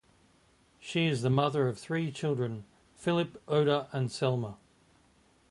She 0.79 1.05
is 1.05 1.21
the 1.21 1.29
mother 1.29 1.67
of 1.67 1.77
three 1.77 2.11
children, 2.11 2.65
Filip, 2.95 3.39
Oda 3.47 3.87
and 3.91 4.11
Selma. 4.11 4.55